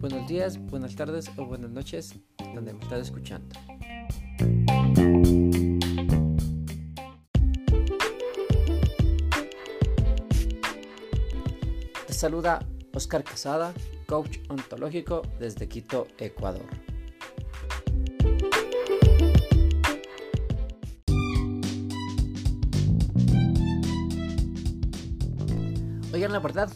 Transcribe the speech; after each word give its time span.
Buenos 0.00 0.28
días, 0.28 0.58
buenas 0.70 0.94
tardes 0.94 1.28
o 1.36 1.44
buenas 1.44 1.70
noches, 1.70 2.14
donde 2.54 2.72
me 2.72 2.78
estás 2.80 3.00
escuchando. 3.00 3.48
Te 12.06 12.12
saluda 12.12 12.60
Oscar 12.94 13.24
Casada, 13.24 13.74
coach 14.06 14.38
ontológico 14.48 15.22
desde 15.40 15.68
Quito, 15.68 16.06
Ecuador. 16.18 16.87
La 26.28 26.40
verdad, 26.40 26.70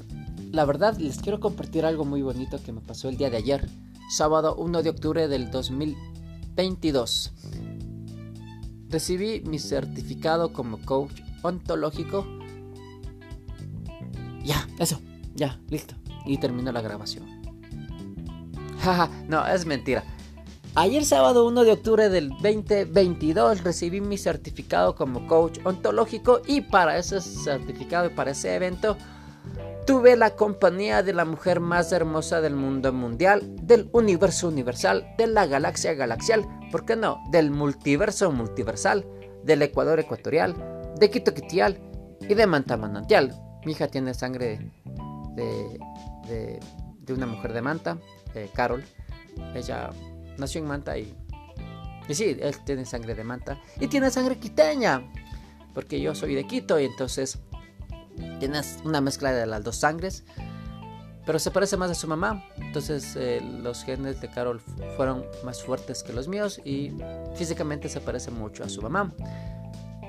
la 0.50 0.64
verdad 0.64 0.96
les 0.96 1.18
quiero 1.18 1.38
compartir 1.38 1.84
algo 1.84 2.06
muy 2.06 2.22
bonito 2.22 2.58
que 2.62 2.72
me 2.72 2.80
pasó 2.80 3.10
el 3.10 3.18
día 3.18 3.28
de 3.28 3.36
ayer, 3.36 3.68
sábado 4.08 4.56
1 4.56 4.82
de 4.82 4.88
octubre 4.88 5.28
del 5.28 5.50
2022. 5.50 7.32
Recibí 8.88 9.42
mi 9.42 9.58
certificado 9.58 10.54
como 10.54 10.78
coach 10.78 11.20
ontológico. 11.42 12.26
Ya, 14.42 14.66
eso, 14.78 15.02
ya, 15.34 15.60
listo. 15.68 15.96
Y 16.24 16.38
terminó 16.38 16.72
la 16.72 16.80
grabación. 16.80 17.26
Jaja, 18.80 19.10
no, 19.28 19.46
es 19.46 19.66
mentira. 19.66 20.02
Ayer 20.74 21.04
sábado 21.04 21.46
1 21.46 21.64
de 21.64 21.72
octubre 21.72 22.08
del 22.08 22.30
2022 22.30 23.62
recibí 23.62 24.00
mi 24.00 24.16
certificado 24.16 24.94
como 24.94 25.26
coach 25.26 25.58
ontológico 25.64 26.40
y 26.46 26.62
para 26.62 26.96
ese 26.96 27.20
certificado 27.20 28.06
y 28.06 28.10
para 28.14 28.30
ese 28.30 28.54
evento 28.54 28.96
Tuve 29.92 30.16
la 30.16 30.30
compañía 30.36 31.02
de 31.02 31.12
la 31.12 31.26
mujer 31.26 31.60
más 31.60 31.92
hermosa 31.92 32.40
del 32.40 32.56
mundo 32.56 32.94
mundial, 32.94 33.54
del 33.60 33.90
universo 33.92 34.48
universal, 34.48 35.06
de 35.18 35.26
la 35.26 35.44
galaxia 35.44 35.92
galaxial, 35.92 36.48
¿por 36.70 36.86
qué 36.86 36.96
no? 36.96 37.22
Del 37.30 37.50
multiverso 37.50 38.32
multiversal, 38.32 39.06
del 39.44 39.60
Ecuador 39.60 40.00
ecuatorial, 40.00 40.56
de 40.98 41.10
Quito 41.10 41.34
Quitial 41.34 41.78
y 42.22 42.32
de 42.32 42.46
Manta 42.46 42.78
Manantial. 42.78 43.34
Mi 43.66 43.72
hija 43.72 43.86
tiene 43.88 44.14
sangre 44.14 44.72
de, 45.34 45.78
de, 46.26 47.12
una 47.12 47.26
mujer 47.26 47.52
de 47.52 47.60
Manta, 47.60 47.98
Carol. 48.54 48.82
Ella 49.54 49.90
nació 50.38 50.62
en 50.62 50.68
Manta 50.68 50.96
y, 50.96 51.14
y 52.08 52.14
sí, 52.14 52.34
él 52.40 52.56
tiene 52.64 52.86
sangre 52.86 53.14
de 53.14 53.24
Manta 53.24 53.60
y 53.78 53.88
tiene 53.88 54.10
sangre 54.10 54.38
quiteña, 54.38 55.02
porque 55.74 56.00
yo 56.00 56.14
soy 56.14 56.34
de 56.34 56.46
Quito 56.46 56.80
y 56.80 56.86
entonces 56.86 57.38
Tienes 58.38 58.78
una 58.84 59.00
mezcla 59.00 59.32
de 59.32 59.46
las 59.46 59.62
dos 59.62 59.76
sangres, 59.76 60.24
pero 61.24 61.38
se 61.38 61.50
parece 61.50 61.76
más 61.76 61.90
a 61.90 61.94
su 61.94 62.08
mamá. 62.08 62.44
Entonces 62.58 63.16
eh, 63.16 63.40
los 63.62 63.84
genes 63.84 64.20
de 64.20 64.28
Carol 64.30 64.60
fueron 64.96 65.24
más 65.44 65.62
fuertes 65.62 66.02
que 66.02 66.12
los 66.12 66.28
míos 66.28 66.60
y 66.64 66.92
físicamente 67.34 67.88
se 67.88 68.00
parece 68.00 68.30
mucho 68.30 68.64
a 68.64 68.68
su 68.68 68.82
mamá. 68.82 69.12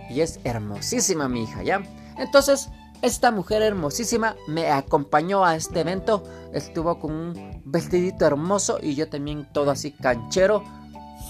Y 0.10 0.22
es 0.22 0.40
hermosísima 0.44 1.30
mi 1.30 1.44
hija, 1.44 1.64
¿ya? 1.64 1.82
Entonces, 2.18 2.70
esta 3.02 3.32
mujer 3.32 3.62
hermosísima 3.62 4.36
me 4.48 4.72
acompañó 4.72 5.44
a 5.44 5.56
este 5.56 5.82
evento. 5.82 6.24
Estuvo 6.54 7.00
con 7.00 7.12
un 7.12 7.62
vestidito 7.66 8.26
hermoso 8.26 8.80
y 8.82 8.96
yo 8.96 9.10
también 9.10 9.48
todo 9.52 9.72
así 9.72 9.92
canchero. 9.92 10.64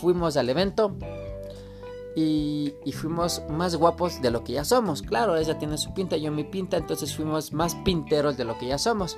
Fuimos 0.02 0.38
al 0.38 0.50
evento 0.50 0.96
y, 2.16 2.74
fuimos 2.94 3.42
más 3.50 3.76
guapos 3.76 4.22
de 4.22 4.32
lo 4.32 4.44
que 4.44 4.54
ya 4.54 4.66
somos. 4.66 5.02
Claro, 5.02 5.36
ella 5.36 5.58
tiene 5.58 5.78
su 5.78 5.94
pinta, 5.94 6.18
yo 6.18 6.32
mi 6.32 6.44
pinta, 6.44 6.78
entonces 6.78 7.16
fuimos 7.16 7.54
más 7.54 7.76
pinteros 7.76 8.38
de 8.38 8.46
lo 8.46 8.58
que 8.58 8.68
ya 8.68 8.78
somos. 8.78 9.18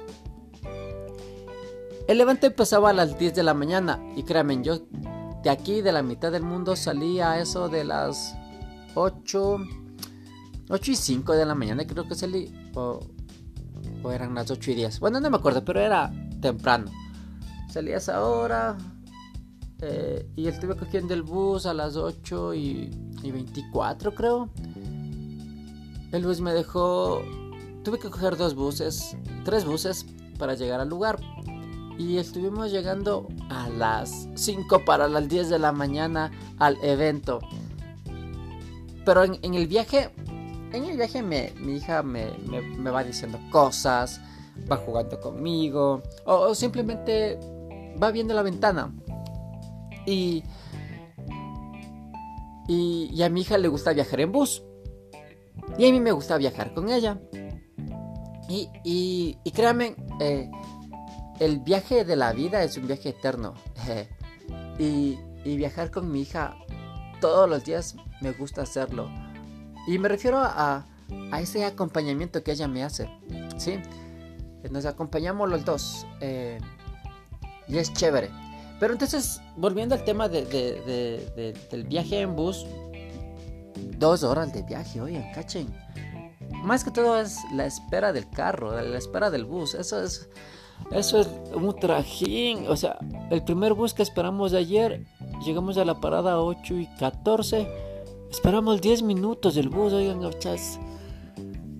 El 2.07 2.21
evento 2.21 2.47
empezaba 2.47 2.91
a 2.91 2.93
las 2.93 3.17
10 3.17 3.35
de 3.35 3.43
la 3.43 3.53
mañana 3.53 3.99
y 4.16 4.23
créanme, 4.23 4.61
yo 4.61 4.79
de 5.44 5.50
aquí, 5.50 5.81
de 5.81 5.91
la 5.91 6.03
mitad 6.03 6.31
del 6.31 6.44
mundo, 6.44 6.75
salí 6.75 7.19
a 7.19 7.39
eso 7.39 7.67
de 7.67 7.83
las 7.83 8.35
8, 8.94 9.57
8 10.69 10.91
y 10.91 10.95
5 10.95 11.33
de 11.33 11.45
la 11.45 11.56
mañana, 11.56 11.85
creo 11.85 12.07
que 12.07 12.16
salí, 12.16 12.53
o, 12.75 13.00
o 14.03 14.12
eran 14.12 14.35
las 14.35 14.50
8 14.50 14.72
y 14.72 14.75
10. 14.75 15.00
Bueno, 15.00 15.19
no 15.19 15.29
me 15.29 15.38
acuerdo, 15.38 15.66
pero 15.66 15.81
era 15.81 16.12
temprano. 16.41 16.91
Salí 17.69 17.91
a 17.91 17.97
esa 17.97 18.23
hora, 18.23 18.77
eh, 19.88 20.25
y 20.35 20.47
estuve 20.47 20.75
cogiendo 20.75 21.13
el 21.13 21.22
bus 21.22 21.68
a 21.68 21.73
las 21.73 21.96
8 21.96 22.53
y, 22.56 22.90
24 23.23 24.13
creo. 24.13 24.50
El 26.12 26.25
bus 26.25 26.41
me 26.41 26.53
dejó... 26.53 27.22
Tuve 27.84 28.00
que 28.00 28.09
coger 28.09 28.35
dos 28.35 28.56
buses, 28.56 29.16
tres 29.44 29.63
buses 29.63 30.06
para 30.40 30.56
llegar 30.56 30.79
al 30.79 30.90
lugar. 30.90 31.19
Y 32.00 32.18
estuvimos 32.18 32.72
llegando 32.72 33.28
a 33.50 33.69
las 33.69 34.28
5 34.35 34.85
para 34.85 35.07
las 35.07 35.29
10 35.29 35.50
de 35.50 35.59
la 35.59 35.72
mañana 35.72 36.31
al 36.57 36.78
evento. 36.84 37.40
Pero 39.06 39.24
en, 39.24 39.53
el 39.53 39.68
viaje, 39.68 40.09
en 40.74 40.85
el 40.85 40.97
viaje 40.97 41.22
me, 41.22 41.53
mi 41.59 41.75
hija 41.75 42.01
me, 42.01 42.31
va 42.90 43.03
diciendo 43.03 43.40
cosas, 43.51 44.19
va 44.69 44.78
jugando 44.78 45.19
conmigo, 45.19 46.01
o 46.25 46.56
simplemente 46.56 47.40
va 48.01 48.12
viendo 48.12 48.34
la 48.34 48.41
ventana. 48.41 48.91
Y, 50.05 50.43
y, 52.67 53.21
a 53.21 53.29
mi 53.29 53.41
hija 53.41 53.57
le 53.57 53.67
gusta 53.67 53.93
viajar 53.93 54.21
en 54.21 54.31
bus. 54.31 54.63
Y 55.77 55.88
a 55.88 55.91
mí 55.91 55.99
me 55.99 56.11
gusta 56.11 56.38
viajar 56.38 56.73
con 56.73 56.89
ella. 56.89 57.19
Y, 58.47 58.69
y, 58.83 59.51
créanme, 59.51 59.95
eh, 60.19 60.49
el 61.39 61.59
viaje 61.59 62.05
de 62.05 62.15
la 62.15 62.31
vida 62.33 62.63
es 62.63 62.77
un 62.77 62.88
viaje 62.88 63.09
eterno. 63.09 63.55
y, 64.79 65.17
y, 65.44 65.57
viajar 65.57 65.91
con 65.91 66.11
mi 66.11 66.21
hija 66.21 66.55
todos 67.21 67.49
los 67.49 67.63
días 67.63 67.95
me 68.21 68.31
gusta 68.31 68.61
hacerlo. 68.61 69.09
Y 69.88 69.97
me 69.99 70.07
refiero 70.07 70.38
a, 70.39 70.85
a 71.31 71.41
ese 71.41 71.65
acompañamiento 71.65 72.44
que 72.44 72.51
ella 72.51 72.67
me 72.67 72.83
hace. 72.83 73.09
¿sí? 73.57 73.79
Nos 74.69 74.85
acompañamos 74.85 75.49
los 75.49 75.65
dos. 75.65 76.05
Eh, 76.21 76.59
y 77.67 77.77
es 77.77 77.94
chévere. 77.94 78.29
Pero 78.80 78.94
entonces, 78.94 79.41
volviendo 79.56 79.96
al 79.96 80.03
tema 80.03 80.28
del 80.28 81.86
viaje 81.88 82.22
en 82.22 82.36
bus, 82.36 82.66
dos 83.97 84.24
horas 84.24 84.53
de 84.53 84.63
viaje, 84.63 85.02
oigan, 85.02 85.31
cachen. 85.34 85.74
Más 86.63 86.84
que 86.84 86.91
todo 86.91 87.19
es 87.19 87.40
la 87.53 87.66
espera 87.66 88.12
del 88.12 88.30
carro, 88.30 88.72
la 88.81 88.97
espera 88.97 89.30
del 89.30 89.46
bus. 89.46 89.75
Eso 89.75 90.03
es, 90.03 90.30
eso 90.91 91.22
es 91.22 91.30
un 91.53 91.75
trajín. 91.80 92.68
O 92.68 92.75
sea, 92.75 92.97
el 93.30 93.44
primer 93.44 93.74
bus 93.74 93.94
que 93.94 94.03
esperamos 94.03 94.52
de 94.52 94.59
ayer, 94.59 95.06
llegamos 95.46 95.78
a 95.78 95.86
la 95.86 96.00
parada 96.02 96.40
8 96.42 96.75
y 96.75 96.88
14. 96.97 97.68
Esperamos 98.30 98.81
10 98.81 99.03
minutos 99.03 99.56
del 99.56 99.69
bus, 99.69 99.94
oigan, 99.94 100.22
es, 100.24 100.80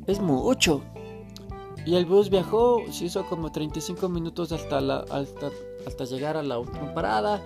es 0.08 0.20
mucho. 0.22 0.82
Y 1.86 1.96
el 1.96 2.06
bus 2.06 2.30
viajó, 2.30 2.82
se 2.92 3.06
hizo 3.06 3.26
como 3.26 3.52
35 3.52 4.10
minutos 4.10 4.52
hasta, 4.52 4.82
la, 4.82 5.00
hasta, 5.12 5.52
hasta 5.86 6.06
llegar 6.06 6.38
a 6.38 6.44
la 6.44 6.60
última 6.60 6.94
parada. 6.94 7.42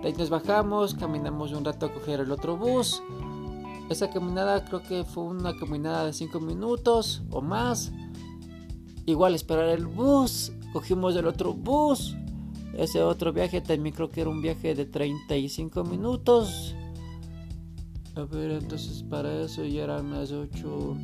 De 0.00 0.08
ahí 0.08 0.14
nos 0.14 0.30
bajamos, 0.30 0.94
caminamos 0.94 1.52
un 1.52 1.64
rato 1.64 1.86
a 1.86 1.92
coger 1.92 2.20
el 2.20 2.32
otro 2.32 2.56
bus. 2.56 3.02
Esa 3.88 4.10
caminada 4.10 4.64
creo 4.64 4.82
que 4.82 5.04
fue 5.04 5.24
una 5.24 5.56
caminada 5.56 6.06
de 6.06 6.12
5 6.12 6.40
minutos 6.40 7.22
o 7.30 7.40
más. 7.40 7.92
Igual 9.06 9.34
esperar 9.34 9.68
el 9.68 9.86
bus, 9.86 10.52
cogimos 10.72 11.16
el 11.16 11.26
otro 11.26 11.52
bus. 11.52 12.16
Ese 12.76 13.02
otro 13.02 13.32
viaje 13.32 13.60
también 13.60 13.94
creo 13.94 14.08
que 14.08 14.22
era 14.22 14.30
un 14.30 14.40
viaje 14.40 14.74
de 14.74 14.86
35 14.86 15.84
minutos. 15.84 16.74
A 18.14 18.22
ver, 18.22 18.52
entonces 18.52 19.02
para 19.02 19.42
eso 19.42 19.64
ya 19.64 19.84
eran 19.84 20.10
las 20.10 20.32
8 20.32 20.96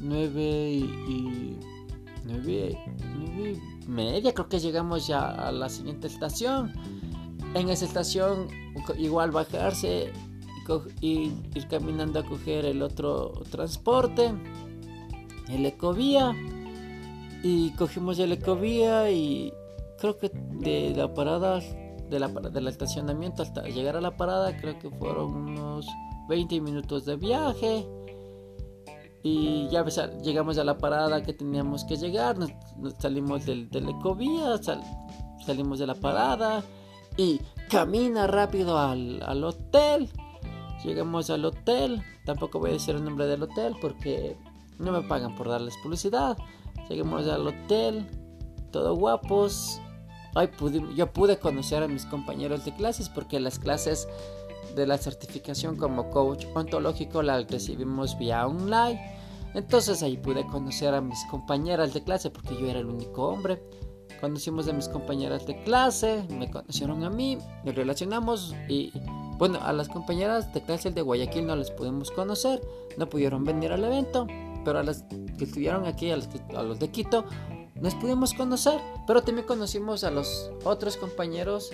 9 0.00 0.72
y, 0.72 1.56
9, 2.24 2.78
y 3.18 3.69
media 3.90 4.32
creo 4.32 4.48
que 4.48 4.58
llegamos 4.58 5.06
ya 5.06 5.28
a 5.28 5.52
la 5.52 5.68
siguiente 5.68 6.06
estación. 6.06 6.72
En 7.54 7.68
esa 7.68 7.84
estación 7.84 8.48
igual 8.98 9.32
bajarse 9.32 10.12
y 11.00 11.32
ir 11.54 11.68
caminando 11.68 12.20
a 12.20 12.24
coger 12.24 12.64
el 12.64 12.82
otro 12.82 13.32
transporte, 13.50 14.32
el 15.48 15.66
ecovía. 15.66 16.34
Y 17.42 17.70
cogimos 17.70 18.18
el 18.18 18.32
ecovía 18.32 19.10
y 19.10 19.52
creo 19.98 20.18
que 20.18 20.30
de 20.30 20.94
la 20.94 21.12
parada, 21.14 21.60
de 21.60 22.20
la, 22.20 22.28
del 22.28 22.68
estacionamiento 22.68 23.42
hasta 23.42 23.62
llegar 23.62 23.96
a 23.96 24.00
la 24.00 24.16
parada, 24.16 24.56
creo 24.56 24.78
que 24.78 24.90
fueron 24.90 25.34
unos 25.34 25.86
20 26.28 26.60
minutos 26.60 27.06
de 27.06 27.16
viaje. 27.16 27.86
Y 29.22 29.68
ya 29.68 29.84
llegamos 30.22 30.56
a 30.58 30.64
la 30.64 30.78
parada 30.78 31.22
que 31.22 31.34
teníamos 31.34 31.84
que 31.84 31.96
llegar, 31.96 32.38
nos, 32.38 32.50
salimos 32.98 33.44
del, 33.44 33.68
del 33.68 33.90
ecovía, 33.90 34.58
salimos 35.44 35.78
de 35.78 35.86
la 35.86 35.94
parada 35.94 36.62
y 37.16 37.40
camina 37.68 38.26
rápido 38.26 38.78
al, 38.78 39.22
al, 39.22 39.44
hotel. 39.44 40.08
Llegamos 40.84 41.28
al 41.28 41.44
hotel, 41.44 42.02
tampoco 42.24 42.58
voy 42.58 42.70
a 42.70 42.72
decir 42.74 42.94
el 42.94 43.04
nombre 43.04 43.26
del 43.26 43.42
hotel 43.42 43.76
porque 43.80 44.38
no 44.78 44.92
me 44.92 45.02
pagan 45.02 45.34
por 45.34 45.48
darles 45.48 45.76
publicidad. 45.82 46.38
llegamos 46.88 47.26
al 47.28 47.46
hotel, 47.46 48.06
todo 48.72 48.94
guapos. 48.96 49.80
yo 50.96 51.12
pude 51.12 51.38
conocer 51.38 51.82
a 51.82 51.88
mis 51.88 52.06
compañeros 52.06 52.64
de 52.64 52.74
clases 52.74 53.10
porque 53.10 53.38
las 53.38 53.58
clases 53.58 54.08
de 54.74 54.86
la 54.86 54.98
certificación 54.98 55.76
como 55.76 56.10
coach 56.10 56.46
ontológico 56.54 57.22
la 57.22 57.40
recibimos 57.42 58.18
vía 58.18 58.46
online. 58.46 59.00
Entonces 59.54 60.02
ahí 60.02 60.16
pude 60.16 60.46
conocer 60.46 60.94
a 60.94 61.00
mis 61.00 61.24
compañeras 61.30 61.92
de 61.92 62.02
clase 62.02 62.30
porque 62.30 62.54
yo 62.60 62.68
era 62.68 62.80
el 62.80 62.86
único 62.86 63.28
hombre. 63.28 63.62
Conocimos 64.20 64.68
a 64.68 64.72
mis 64.72 64.88
compañeras 64.88 65.46
de 65.46 65.62
clase, 65.62 66.24
me 66.28 66.50
conocieron 66.50 67.04
a 67.04 67.10
mí, 67.10 67.38
nos 67.64 67.74
relacionamos 67.74 68.54
y 68.68 68.92
bueno, 69.38 69.58
a 69.62 69.72
las 69.72 69.88
compañeras 69.88 70.52
de 70.52 70.60
clase 70.60 70.90
de 70.90 71.00
Guayaquil 71.00 71.46
no 71.46 71.56
las 71.56 71.70
pudimos 71.70 72.10
conocer, 72.10 72.60
no 72.98 73.08
pudieron 73.08 73.44
venir 73.44 73.72
al 73.72 73.82
evento, 73.82 74.26
pero 74.66 74.78
a 74.78 74.82
las 74.82 75.04
que 75.38 75.44
estuvieron 75.44 75.86
aquí, 75.86 76.10
a 76.10 76.16
los, 76.16 76.78
de 76.78 76.90
Quito, 76.90 77.24
nos 77.76 77.94
pudimos 77.94 78.34
conocer, 78.34 78.78
pero 79.06 79.22
también 79.22 79.46
conocimos 79.46 80.04
a 80.04 80.10
los 80.10 80.50
otros 80.64 80.98
compañeros 80.98 81.70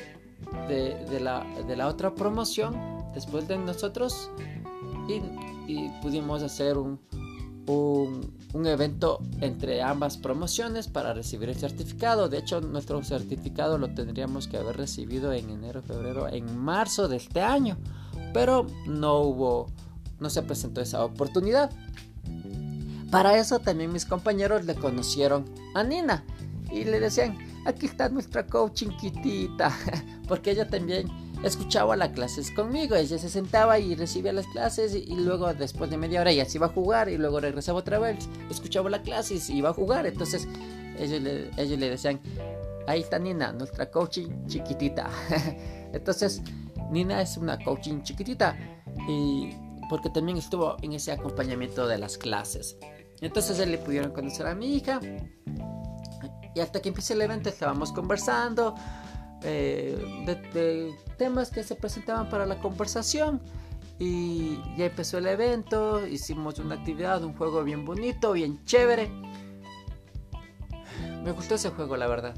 de, 0.69 1.21
la, 1.21 1.45
de 1.67 1.77
la, 1.77 1.89
otra 1.89 2.15
promoción 2.15 2.77
después 3.15 3.49
de 3.49 3.59
nosotros 3.59 4.31
y 5.09 5.89
pudimos 6.01 6.43
hacer 6.43 6.79
un, 6.79 7.01
un, 7.67 8.67
evento 8.67 9.21
entre 9.41 9.83
ambas 9.83 10.17
promociones 10.17 10.89
para 10.89 11.13
recibir 11.13 11.49
el 11.49 11.57
certificado. 11.57 12.29
De 12.29 12.39
hecho, 12.39 12.61
nuestro 12.61 13.03
certificado 13.03 13.79
lo 13.79 13.89
tendríamos 13.89 14.49
que 14.49 14.57
haber 14.57 14.77
recibido 14.77 15.33
en 15.33 15.51
enero, 15.51 15.83
febrero, 15.83 16.29
en 16.29 16.57
marzo 16.57 17.09
de 17.09 17.17
este 17.17 17.41
año. 17.41 17.77
Pero 18.33 18.67
no 18.87 19.21
hubo, 19.21 19.67
no 20.21 20.31
se 20.31 20.43
presentó 20.43 20.81
esa 20.81 21.05
oportunidad. 21.05 21.71
Para 23.11 23.39
eso 23.39 23.59
también 23.61 23.93
mis 23.93 24.05
compañeros 24.05 24.65
le 24.65 24.75
conocieron 24.75 25.45
a 25.75 25.83
Nina 25.83 26.25
y 26.73 26.85
le 26.85 26.99
decían, 26.99 27.37
aquí 27.67 27.87
está 27.87 28.09
nuestra 28.09 28.47
coaching 28.47 28.91
kitita, 28.99 29.77
porque 30.29 30.53
ella 30.53 30.69
también 30.69 31.09
escuchaba 31.43 31.97
las 31.97 32.11
clases 32.11 32.51
conmigo. 32.51 32.95
Ella 32.95 33.19
se 33.19 33.29
sentaba 33.29 33.79
y 33.79 33.95
recibía 33.95 34.33
las 34.33 34.47
clases 34.47 34.95
y, 34.95 35.15
luego 35.15 35.53
después 35.53 35.91
de 35.91 35.99
media 35.99 36.21
hora 36.21 36.31
ella 36.31 36.45
se 36.45 36.59
iba 36.59 36.67
a 36.67 36.71
jugar 36.71 37.09
y 37.09 37.19
luego 37.19 37.41
regresaba 37.41 37.79
otra 37.79 37.99
vez. 37.99 38.29
Escuchaba 38.51 38.89
la 38.89 39.03
clase 39.03 39.35
y 39.35 39.53
iba 39.53 39.71
a 39.71 39.75
jugar. 39.75 40.07
Entonces 40.07 40.49
ellos 40.99 41.21
le, 41.21 41.51
ellos 41.57 41.79
le 41.79 41.91
decían, 41.91 42.21
ahí 42.87 43.01
está 43.01 43.19
Nina, 43.19 43.53
nuestra 43.53 43.91
coaching 43.91 44.47
chiquitita. 44.47 45.11
Entonces 45.93 46.43
Nina 46.91 47.21
es 47.21 47.37
una 47.37 47.59
coaching 47.59 48.03
chiquitita 48.03 48.57
y 49.09 49.51
porque 49.89 50.11
también 50.11 50.39
estuvo 50.39 50.77
en 50.83 50.93
ese 50.95 51.13
acompañamiento 51.13 51.87
de 51.87 51.99
las 51.99 52.17
clases. 52.19 52.77
Entonces 53.21 53.59
él 53.61 53.73
le 53.73 53.79
pudieron 53.79 54.13
conocer 54.13 54.47
a 54.47 54.55
mi 54.55 54.77
hija. 54.77 55.01
Y 56.57 56.61
hasta 56.61 56.81
que 56.81 56.89
empiece 56.89 57.13
el 57.13 57.21
evento 57.21 57.51
estábamos 57.51 57.93
conversando, 57.93 58.75
eh, 59.43 60.25
de, 60.55 60.97
temas 61.19 61.51
que 61.51 61.63
se 61.63 61.75
presentaban 61.75 62.31
para 62.31 62.47
la 62.47 62.59
conversación. 62.61 63.43
Y 63.99 64.59
ya 64.79 64.87
empezó 64.87 65.19
el 65.19 65.27
evento, 65.27 66.07
hicimos 66.07 66.59
una 66.59 66.77
actividad, 66.77 67.23
un 67.25 67.35
juego 67.35 67.63
bien 67.63 67.85
bonito, 67.85 68.33
bien 68.33 68.65
chévere. 68.65 69.11
Me 71.23 71.31
gustó 71.33 71.57
ese 71.57 71.69
juego, 71.69 71.95
la 71.99 72.07
verdad. 72.07 72.35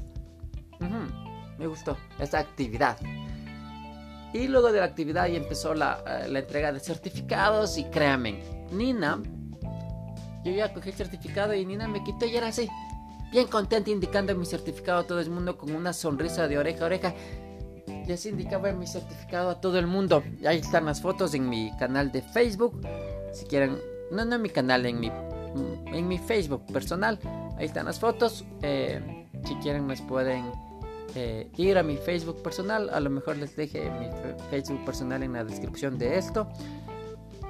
me 1.57 1.67
gustó 1.67 1.95
esa 2.19 2.39
actividad. 2.39 2.97
Y 4.33 4.49
luego 4.49 4.73
de 4.73 4.79
la 4.79 4.85
actividad 4.85 5.27
ya 5.27 5.37
empezó 5.37 5.73
la, 5.73 6.03
eh, 6.05 6.27
la 6.27 6.39
entrega 6.39 6.73
de 6.73 6.81
certificados 6.81 7.77
y 7.77 7.85
créanme, 7.85 8.43
Nina, 8.73 9.21
yo 10.43 10.51
ya 10.51 10.73
cogí 10.73 10.89
el 10.89 10.95
certificado 10.95 11.53
y 11.53 11.65
Nina 11.65 11.87
me 11.87 12.03
quitó 12.03 12.25
y 12.25 12.35
era 12.35 12.47
así 12.47 12.69
bien 13.31 13.47
contenta 13.47 13.89
indicando 13.89 14.35
mi 14.35 14.45
certificado 14.45 14.99
a 14.99 15.03
todo 15.07 15.19
el 15.19 15.29
mundo 15.29 15.57
con 15.57 15.71
una 15.71 15.93
sonrisa 15.93 16.47
de 16.47 16.57
oreja 16.57 16.83
a 16.83 16.85
oreja. 16.85 17.13
Y 18.07 18.11
así 18.11 18.29
indicaba 18.29 18.71
mi 18.71 18.87
certificado 18.87 19.49
a 19.49 19.61
todo 19.61 19.77
el 19.77 19.87
mundo. 19.87 20.23
Ahí 20.45 20.57
están 20.57 20.85
las 20.85 21.01
fotos 21.01 21.33
en 21.33 21.47
mi 21.47 21.71
canal 21.77 22.11
de 22.11 22.21
Facebook. 22.21 22.81
Si 23.33 23.45
quieren, 23.45 23.77
no, 24.11 24.25
no 24.25 24.35
en 24.35 24.41
mi 24.41 24.49
canal, 24.49 24.85
en 24.85 24.99
mi, 24.99 25.11
en 25.85 26.07
mi 26.07 26.17
Facebook 26.17 26.65
personal. 26.71 27.19
Ahí 27.57 27.65
están 27.65 27.85
las 27.85 27.99
fotos. 27.99 28.45
Eh, 28.61 29.27
si 29.45 29.55
quieren, 29.55 29.87
les 29.87 30.01
pueden 30.01 30.51
eh, 31.15 31.51
ir 31.57 31.77
a 31.77 31.83
mi 31.83 31.97
Facebook 31.97 32.41
personal. 32.41 32.89
A 32.89 32.99
lo 32.99 33.09
mejor 33.09 33.37
les 33.37 33.55
deje 33.55 33.89
mi 33.91 34.07
Facebook 34.49 34.83
personal 34.85 35.21
en 35.23 35.33
la 35.33 35.43
descripción 35.43 35.97
de 35.97 36.17
esto. 36.17 36.47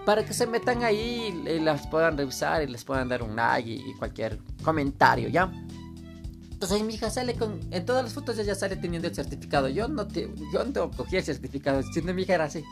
Para 0.06 0.26
que 0.26 0.34
se 0.34 0.48
metan 0.48 0.84
ahí 0.84 1.44
y 1.46 1.60
las 1.60 1.88
puedan 1.88 2.18
revisar 2.18 2.64
y 2.64 2.68
les 2.68 2.84
puedan 2.84 3.10
dar 3.10 3.22
un 3.22 3.36
like 3.36 3.70
y 3.70 3.94
cualquier 3.98 4.40
comentario, 4.64 5.30
¿ya? 5.30 5.52
Entonces 6.60 6.84
mi 6.84 6.96
hija 6.96 7.10
sale 7.10 7.36
con, 7.36 7.58
en 7.72 7.86
todas 7.86 8.04
las 8.04 8.14
fotos 8.14 8.38
ella 8.38 8.54
sale 8.54 8.76
teniendo 8.76 9.08
el 9.08 9.16
certificado. 9.16 9.70
Yo 9.70 9.88
no 9.88 10.08
te, 10.08 10.30
yo 10.52 10.66
no 10.66 10.92
cogí 10.92 11.16
el 11.16 11.24
certificado, 11.24 11.82
siendo 11.84 12.14
mi 12.14 12.24
hija 12.24 12.34
era 12.34 12.44
así. 12.44 12.66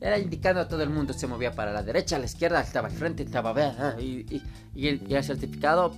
Era 0.00 0.20
indicando 0.20 0.60
a 0.60 0.68
todo 0.68 0.84
el 0.84 0.90
mundo, 0.90 1.12
se 1.12 1.26
movía 1.26 1.50
para 1.50 1.72
la 1.72 1.82
derecha, 1.82 2.14
a 2.14 2.20
la 2.20 2.26
izquierda, 2.26 2.60
estaba 2.60 2.86
al 2.86 2.94
frente, 2.94 3.24
estaba 3.24 3.50
a 3.50 4.00
y, 4.00 4.40
y, 4.72 4.86
el, 4.86 5.24
certificado, 5.24 5.96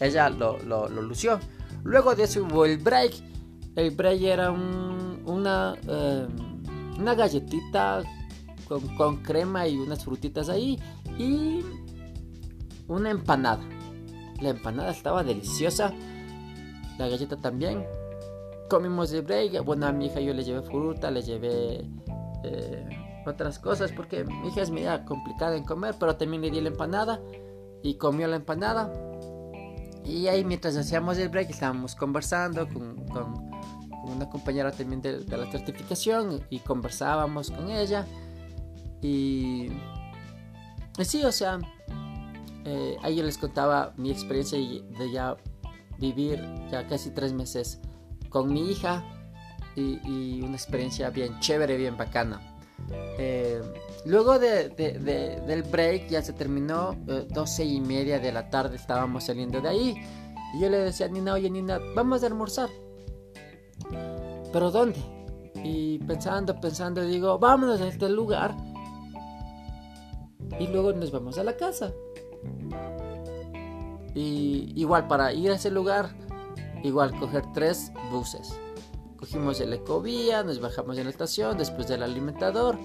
ella 0.00 0.30
lo, 0.30 0.58
lo, 0.60 0.88
lució. 0.88 1.40
Luego 1.84 2.14
de 2.14 2.24
eso 2.24 2.42
hubo 2.42 2.64
el 2.64 2.78
break. 2.78 3.12
El 3.76 3.90
break 3.90 4.22
era 4.22 4.50
un, 4.50 5.22
una, 5.26 5.74
eh, 5.86 6.26
una 6.98 7.14
galletita 7.14 8.02
con, 8.68 9.16
crema 9.22 9.66
y 9.66 9.76
unas 9.78 10.04
frutitas 10.04 10.48
ahí 10.48 10.78
y 11.18 11.60
una 12.86 13.10
empanada. 13.10 13.62
La 14.40 14.50
empanada 14.50 14.90
estaba 14.90 15.24
deliciosa. 15.24 15.92
La 16.98 17.08
galleta 17.08 17.36
también. 17.36 17.84
Comimos 18.68 19.10
de 19.10 19.22
break. 19.22 19.64
Bueno, 19.64 19.86
a 19.86 19.92
mi 19.92 20.06
hija 20.06 20.20
yo 20.20 20.34
le 20.34 20.44
llevé 20.44 20.62
fruta, 20.62 21.10
le 21.10 21.22
llevé 21.22 21.84
eh, 22.44 22.88
otras 23.26 23.58
cosas 23.58 23.92
porque 23.92 24.24
mi 24.24 24.48
hija 24.48 24.62
es 24.62 24.70
media 24.70 25.04
complicada 25.04 25.56
en 25.56 25.64
comer, 25.64 25.94
pero 25.98 26.16
también 26.16 26.42
le 26.42 26.50
di 26.50 26.60
la 26.60 26.68
empanada 26.68 27.20
y 27.82 27.94
comió 27.94 28.26
la 28.28 28.36
empanada. 28.36 28.92
Y 30.04 30.26
ahí 30.28 30.44
mientras 30.44 30.76
hacíamos 30.76 31.18
el 31.18 31.28
break 31.28 31.50
estábamos 31.50 31.94
conversando 31.94 32.66
con, 32.68 33.06
una 34.04 34.30
compañera 34.30 34.72
también 34.72 35.02
de, 35.02 35.20
la 35.24 35.50
certificación 35.50 36.40
y 36.48 36.60
conversábamos 36.60 37.50
con 37.50 37.70
ella. 37.70 38.06
Y, 39.02 39.68
sí, 41.02 41.24
o 41.24 41.32
sea, 41.32 41.58
eh, 42.64 42.96
ahí 43.02 43.16
yo 43.16 43.24
les 43.24 43.38
contaba 43.38 43.92
mi 43.96 44.10
experiencia 44.10 44.58
de 44.58 45.12
ya 45.12 45.36
vivir 45.98 46.40
ya 46.70 46.86
casi 46.86 47.10
tres 47.10 47.32
meses 47.32 47.80
con 48.28 48.52
mi 48.52 48.70
hija 48.70 49.04
y, 49.74 50.40
una 50.42 50.56
experiencia 50.56 51.10
bien 51.10 51.38
chévere, 51.40 51.76
bien 51.76 51.96
bacana. 51.96 52.40
Eh, 52.90 53.60
luego 54.06 54.38
de, 54.38 54.68
del 54.70 55.62
break 55.62 56.08
ya 56.08 56.22
se 56.22 56.32
terminó, 56.32 56.96
eh, 57.06 57.26
doce 57.30 57.64
y 57.64 57.80
media 57.80 58.18
de 58.18 58.32
la 58.32 58.50
tarde 58.50 58.76
estábamos 58.76 59.24
saliendo 59.24 59.60
de 59.60 59.68
ahí 59.68 59.94
y 60.54 60.60
yo 60.60 60.68
le 60.68 60.78
decía 60.78 61.06
a 61.06 61.08
Nina, 61.08 61.34
oye 61.34 61.50
Nina, 61.50 61.78
vamos 61.94 62.22
a 62.22 62.26
almorzar. 62.26 62.68
¿Pero 64.52 64.70
dónde? 64.70 65.00
Y 65.62 65.98
pensando, 66.00 66.58
pensando, 66.60 67.02
digo, 67.02 67.38
vámonos 67.38 67.80
a 67.80 67.88
este 67.88 68.08
lugar 68.08 68.56
y 70.58 70.66
luego 70.66 70.92
nos 70.92 71.10
vamos 71.10 71.38
a 71.38 71.44
la 71.44 71.56
casa. 71.56 71.92
Y 74.14 74.72
igual 74.74 75.06
para 75.06 75.32
ir 75.32 75.50
a 75.50 75.54
ese 75.54 75.70
lugar, 75.70 76.10
igual 76.82 77.18
coger 77.18 77.44
tres 77.52 77.92
buses. 78.10 78.58
Cogimos 79.16 79.60
el 79.60 79.72
Ecovía, 79.72 80.42
nos 80.42 80.60
bajamos 80.60 80.96
en 80.98 81.04
la 81.04 81.10
estación, 81.10 81.58
después 81.58 81.88
del 81.88 82.02
alimentador. 82.02 82.78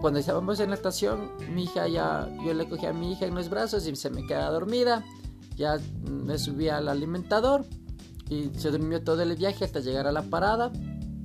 Cuando 0.00 0.18
estábamos 0.18 0.60
en 0.60 0.70
la 0.70 0.76
estación, 0.76 1.30
mi 1.54 1.64
hija 1.64 1.86
ya, 1.86 2.26
yo 2.44 2.54
le 2.54 2.66
cogí 2.68 2.86
a 2.86 2.92
mi 2.94 3.12
hija 3.12 3.26
en 3.26 3.34
los 3.34 3.50
brazos 3.50 3.86
y 3.86 3.94
se 3.96 4.08
me 4.08 4.26
quedaba 4.26 4.50
dormida. 4.50 5.04
Ya 5.56 5.78
me 6.08 6.38
subí 6.38 6.70
al 6.70 6.88
alimentador 6.88 7.66
y 8.30 8.50
se 8.56 8.70
durmió 8.70 9.04
todo 9.04 9.22
el 9.22 9.36
viaje 9.36 9.64
hasta 9.64 9.80
llegar 9.80 10.06
a 10.06 10.12
la 10.12 10.22
parada 10.22 10.72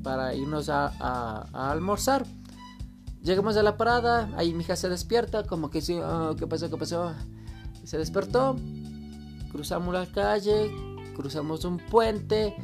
para 0.04 0.36
irnos 0.36 0.68
a, 0.70 1.42
almorzar. 1.54 2.26
Llegamos 3.26 3.58
a 3.58 3.64
la 3.64 3.76
parada, 3.76 4.30
ahí 4.38 4.54
mi 4.54 4.64
hija 4.64 4.76
se 4.76 4.88
despierta, 4.88 5.42
como 5.48 5.72
que 5.72 5.82
sí, 5.82 5.98
oh, 5.98 6.36
¿qué 6.38 6.46
pasó? 6.46 6.70
¿Qué 6.70 6.78
pasó? 6.78 7.12
Se 7.84 7.98
despertó, 7.98 8.56
cruzamos 9.52 9.96
la 9.96 10.06
calle, 10.06 10.72
cruzamos 11.16 11.66
un 11.66 11.80
puente, 11.80 12.56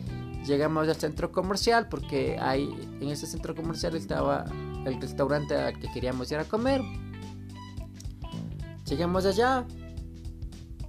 llegamos 0.46 0.88
al 0.88 0.96
centro 0.98 1.32
comercial 1.32 1.88
porque 1.90 2.38
ahí 2.40 2.70
en 3.02 3.10
ese 3.10 3.26
centro 3.26 3.56
comercial 3.56 3.96
estaba 3.96 4.46
el 4.86 5.02
restaurante 5.02 5.56
al 5.56 5.80
que 5.80 5.92
queríamos 5.92 6.32
ir 6.32 6.38
a 6.38 6.44
comer. 6.44 6.84
Llegamos 8.86 9.26
allá. 9.26 9.66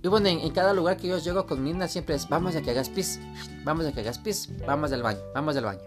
Y 0.02 0.08
bueno, 0.08 0.28
en, 0.28 0.50
cada 0.50 0.74
lugar 0.74 0.98
que 0.98 1.08
yo 1.08 1.16
llego 1.16 1.46
con 1.46 1.64
Nina 1.64 1.88
siempre 1.88 2.16
es, 2.16 2.28
vamos 2.28 2.56
a 2.56 2.60
que 2.60 2.72
hagas 2.72 2.90
pis, 2.90 3.18
vamos 3.64 3.86
a 3.86 3.92
que 3.92 4.00
hagas 4.00 4.18
pis, 4.18 4.50
vamos 4.66 4.92
al 4.92 5.02
baño, 5.02 5.20
vamos 5.34 5.56
al 5.56 5.64
baño. 5.64 5.80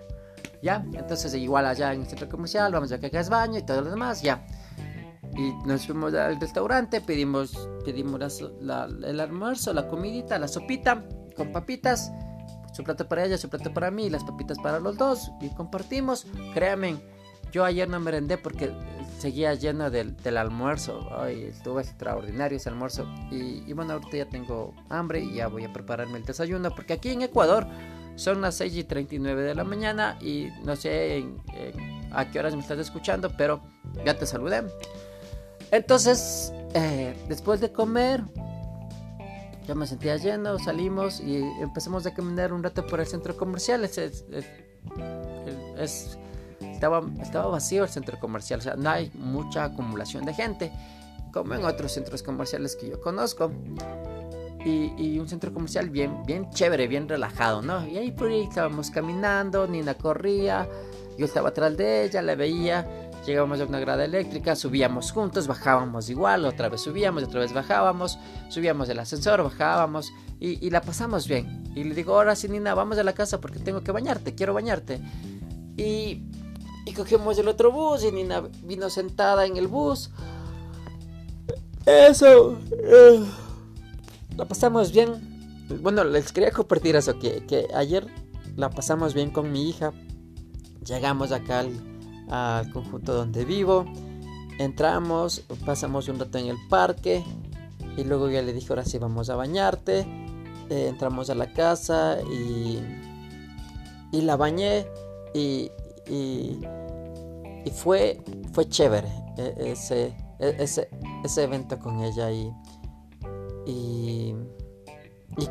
¿Ya? 0.66 0.84
Entonces 0.94 1.32
igual 1.36 1.68
allá 1.68 1.94
en 1.94 2.02
el 2.02 2.08
centro 2.08 2.28
comercial, 2.28 2.72
vamos 2.72 2.92
a 2.92 2.96
hagas 2.96 3.30
baño 3.30 3.60
y 3.60 3.62
todo 3.62 3.84
lo 3.84 3.92
demás, 3.92 4.24
ya. 4.24 4.44
y 5.38 5.54
nos 5.68 5.86
fuimos 5.86 6.12
al 6.16 6.42
restaurante, 6.42 7.02
pedimos, 7.02 7.70
pedimos 7.86 8.42
el 8.42 9.20
almuerzo, 9.20 9.74
la 9.74 9.88
comidita, 9.88 10.40
la 10.40 10.48
sopita 10.48 11.06
con 11.36 11.52
papitas, 11.52 12.12
su 12.74 12.84
plato 12.84 13.08
para 13.08 13.26
ella, 13.26 13.38
su 13.38 13.48
plato 13.48 13.72
para 13.76 13.92
mí, 13.92 14.10
las 14.10 14.24
papitas 14.24 14.58
para 14.58 14.80
los 14.80 14.98
dos 14.98 15.32
y 15.40 15.50
compartimos. 15.50 16.26
Créanme, 16.56 16.98
yo 17.52 17.64
ayer 17.64 17.88
no 17.88 18.00
merendé 18.00 18.40
porque 18.40 18.74
seguía 19.20 19.54
lleno 19.54 19.92
del, 19.92 20.16
almuerzo. 20.36 21.08
Ay, 21.16 21.44
estuvo 21.44 21.80
extraordinario 21.80 22.58
ese 22.58 22.70
almuerzo. 22.70 23.06
Y, 23.30 23.72
bueno, 23.74 23.94
ahorita 23.94 24.18
ya 24.18 24.26
tengo 24.26 24.74
hambre 24.90 25.20
y 25.20 25.36
ya 25.36 25.48
voy 25.48 25.64
a 25.64 25.72
prepararme 25.72 26.18
el 26.18 26.26
desayuno 26.26 26.72
porque 26.72 26.94
aquí 26.94 27.12
en 27.12 27.22
Ecuador 27.22 27.68
son 28.16 28.42
las 28.42 28.56
6 28.56 28.76
y 28.78 28.84
39 28.84 29.44
de 29.44 29.56
la 29.56 29.64
mañana 29.64 30.18
y 30.22 30.50
no 30.64 30.76
sé 30.76 31.26
a 32.12 32.32
qué 32.32 32.40
horas 32.40 32.56
me 32.56 32.62
estás 32.62 32.80
escuchando, 32.80 33.32
pero 33.38 33.62
ya 34.06 34.18
te 34.18 34.26
saludé. 34.26 34.64
Entonces, 35.72 36.54
eh, 36.74 37.16
después 37.28 37.60
de 37.60 37.72
comer, 37.72 38.24
yo 39.68 39.76
me 39.76 39.88
sentía 39.88 40.16
lleno, 40.18 40.60
salimos 40.60 41.20
y 41.20 41.38
empezamos 41.62 42.06
a 42.06 42.14
caminar 42.14 42.54
un 42.54 42.64
rato 42.64 42.86
por 42.86 43.00
el 43.00 43.08
centro 43.08 43.36
comercial. 43.36 43.84
estaba, 46.64 47.04
estaba 47.22 47.48
vacío 47.48 47.84
el 47.84 47.90
centro 47.90 48.20
comercial, 48.20 48.60
o 48.60 48.64
sea, 48.64 48.76
no 48.76 48.90
hay 48.90 49.12
mucha 49.16 49.66
acumulación 49.66 50.26
de 50.26 50.34
gente, 50.34 50.72
como 51.34 51.56
en 51.56 51.66
otros 51.66 51.92
centros 51.92 52.24
comerciales 52.24 52.76
que 52.76 52.90
yo 52.90 53.02
conozco. 53.02 53.52
Y, 54.66 55.20
un 55.20 55.28
centro 55.28 55.54
comercial 55.54 55.92
bien, 55.92 56.24
bien 56.26 56.50
chévere, 56.50 56.88
bien 56.88 57.08
relajado, 57.08 57.62
¿no? 57.62 57.88
Y 57.88 57.98
ahí 57.98 58.12
por 58.12 58.30
ahí 58.30 58.42
estábamos 58.42 58.90
caminando, 58.90 59.68
Nina 59.68 59.94
corría, 59.94 60.68
yo 61.20 61.26
estaba 61.26 61.50
atrás 61.50 61.78
de 61.78 62.04
ella, 62.04 62.24
la 62.24 62.34
veía, 62.34 63.12
llegábamos 63.26 63.62
a 63.62 63.66
una 63.66 63.80
grada 63.80 64.06
eléctrica, 64.06 64.56
subíamos 64.56 65.12
juntos, 65.12 65.48
bajábamos 65.48 66.10
igual, 66.10 66.46
otra 66.46 66.70
vez 66.70 66.82
subíamos, 66.82 67.24
otra 67.24 67.42
vez 67.42 67.54
bajábamos, 67.54 68.18
subíamos 68.50 68.90
el 68.90 69.00
ascensor, 69.00 69.44
bajábamos 69.44 70.12
y, 70.40 70.70
la 70.70 70.82
pasamos 70.82 71.28
bien. 71.28 71.64
Y 71.76 71.84
le 71.84 71.96
digo, 71.96 72.16
ahora 72.16 72.36
sí, 72.36 72.48
Nina, 72.50 72.74
vamos 72.74 72.98
a 72.98 73.04
la 73.04 73.14
casa 73.14 73.40
porque 73.40 73.60
tengo 73.60 73.82
que 73.82 73.92
bañarte, 73.92 74.36
quiero 74.36 74.54
bañarte. 74.54 75.00
Y, 75.78 76.24
y 76.86 76.94
cogimos 76.96 77.38
el 77.38 77.48
otro 77.48 77.72
bus 77.72 78.04
y 78.04 78.12
Nina 78.12 78.42
vino 78.64 78.90
sentada 78.90 79.46
en 79.46 79.58
el 79.58 79.68
bus. 79.68 80.12
Eso. 81.86 82.58
Eh, 82.72 83.24
la 84.38 84.46
pasamos 84.46 84.92
bien. 84.92 85.68
Bueno, 85.82 86.04
les 86.04 86.32
quería 86.32 86.52
compartir 86.52 86.96
eso, 86.96 87.18
que, 87.18 87.46
que 87.46 87.68
ayer 87.74 88.08
la 88.56 88.70
pasamos 88.70 89.14
bien 89.14 89.32
con 89.32 89.52
mi 89.52 89.70
hija. 89.70 89.94
Llegamos 90.86 91.32
acá 91.32 91.66
al, 92.30 92.72
conjunto 92.72 93.14
donde 93.14 93.46
vivo. 93.46 93.86
Entramos, 94.60 95.42
pasamos 95.66 96.08
un 96.08 96.20
rato 96.20 96.38
en 96.38 96.48
el 96.48 96.58
parque. 96.70 97.24
Y 97.98 98.04
luego 98.04 98.30
ya 98.30 98.42
le 98.42 98.54
dije, 98.54 98.68
ahora 98.70 98.86
sí 98.86 98.98
vamos 98.98 99.30
a 99.30 99.36
bañarte. 99.36 100.06
Eh, 100.70 100.88
entramos 100.90 101.30
a 101.30 101.36
la 101.36 101.54
casa 101.54 102.18
y, 102.32 102.80
y 104.12 104.22
la 104.22 104.36
bañé. 104.36 104.86
Y, 105.34 105.72
y, 106.08 106.60
fue, 107.74 108.22
fue 108.54 108.70
chévere 108.70 109.10
e, 109.38 109.72
ese, 109.72 110.16
e, 110.40 110.56
ese, 110.60 110.90
ese 111.24 111.44
evento 111.44 111.80
con 111.80 112.02
ella. 112.02 112.32
Y, 112.32 112.52
y, 113.66 114.36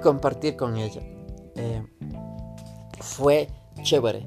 compartir 0.02 0.56
con 0.56 0.76
ella. 0.76 1.00
Eh, 1.56 1.83
fue 3.00 3.49
chévere. 3.83 4.26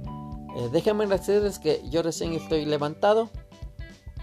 Eh, 0.56 0.70
déjenme 0.72 1.06
decirles 1.08 1.60
que 1.60 1.82
yo 1.90 2.02
recién 2.02 2.34
estoy 2.34 2.66
levantado. 2.66 3.30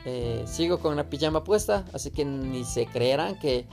Eh, 0.05 0.45
sigo 0.47 0.79
con 0.79 0.97
la 0.97 1.09
pijama 1.09 1.45
puesta, 1.45 1.85
así 1.93 2.11
que 2.11 2.25
ni 2.25 2.65
se 2.65 2.87
creerán 2.87 3.39
que, 3.39 3.67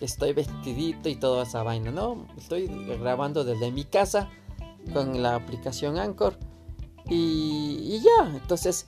estoy 0.00 0.32
vestidito 0.32 1.08
y 1.08 1.16
toda 1.16 1.42
esa 1.42 1.64
vaina. 1.64 1.90
No, 1.90 2.28
estoy 2.36 2.68
grabando 3.00 3.42
desde 3.42 3.72
mi 3.72 3.84
casa 3.84 4.28
con 4.92 5.22
la 5.22 5.34
aplicación 5.34 5.98
Anchor. 5.98 6.38
Y, 7.10 8.00
ya, 8.00 8.30
entonces 8.36 8.86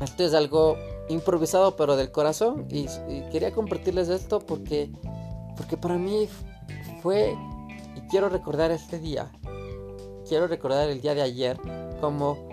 esto 0.00 0.24
es 0.24 0.34
algo 0.34 0.76
improvisado 1.08 1.76
pero 1.76 1.96
del 1.96 2.10
corazón. 2.10 2.66
Y, 2.70 2.86
quería 3.30 3.52
compartirles 3.52 4.08
esto 4.08 4.40
porque 4.40 4.90
porque 5.56 5.76
para 5.76 5.96
mí 5.96 6.28
fue 7.02 7.36
y 7.96 8.00
quiero 8.08 8.28
recordar 8.28 8.72
este 8.72 8.98
día 8.98 9.30
quiero 10.28 10.46
recordar 10.46 10.88
el 10.88 11.00
día 11.00 11.14
de 11.14 11.22
ayer 11.22 11.58
como 12.00 12.48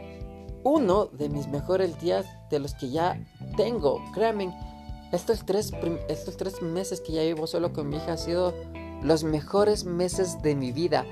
uno 0.63 1.05
de 1.07 1.29
mis 1.29 1.47
mejores 1.47 1.99
días 1.99 2.25
de 2.49 2.59
los 2.59 2.73
que 2.75 2.89
ya 2.89 3.19
tengo. 3.57 4.01
Créanme 4.13 4.53
estos 5.11 5.45
tres 5.45 5.71
estos 6.07 6.37
tres 6.37 6.61
meses 6.61 7.01
que 7.01 7.13
ya 7.13 7.23
vivo 7.23 7.47
solo 7.47 7.73
con 7.73 7.89
mi 7.89 7.97
hija 7.97 8.11
han 8.11 8.17
sido 8.17 8.53
los 9.01 9.23
mejores 9.23 9.85
meses 9.85 10.41
de 10.41 10.55
mi 10.55 10.71
vida. 10.71 11.05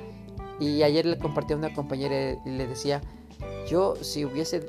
Y 0.60 0.84
ayer 0.84 1.06
le 1.06 1.18
compartí 1.18 1.54
a 1.54 1.56
una 1.56 1.74
compañera 1.74 2.40
y 2.46 2.50
le 2.50 2.68
decía 2.68 3.02
yo 3.68 3.96
si 4.02 4.26
hubiese 4.26 4.66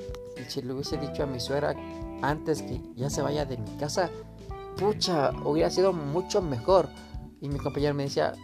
si 0.48 0.62
le 0.62 0.72
hubiese 0.72 0.96
dicho 0.96 1.22
a 1.22 1.26
mi 1.26 1.40
suegra 1.40 1.74
antes 2.22 2.62
que 2.62 2.80
ya 2.96 3.10
se 3.10 3.22
vaya 3.22 3.44
de 3.44 3.56
mi 3.56 3.70
casa, 3.78 4.10
pucha, 4.76 5.30
hubiera 5.44 5.70
sido 5.70 5.92
mucho 5.92 6.42
mejor. 6.42 6.88
Y 7.40 7.48
mi 7.48 7.58
compañero 7.58 7.94
me 7.94 8.04
decía, 8.04 8.34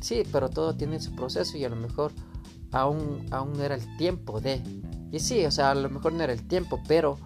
sí, 0.00 0.22
pero 0.30 0.48
todo 0.48 0.76
tiene 0.76 1.00
su 1.00 1.14
proceso 1.14 1.56
y 1.56 1.64
a 1.64 1.68
lo 1.68 1.76
mejor 1.76 2.12
aún, 2.72 3.26
aún 3.30 3.54
no 3.54 3.64
era 3.64 3.74
el 3.74 3.96
tiempo 3.96 4.40
de... 4.40 4.62
Y 5.10 5.20
sí, 5.20 5.44
o 5.44 5.50
sea, 5.50 5.70
a 5.70 5.74
lo 5.74 5.88
mejor 5.88 6.12
no 6.12 6.22
era 6.22 6.32
el 6.32 6.46
tiempo, 6.46 6.80
pero 6.86 7.18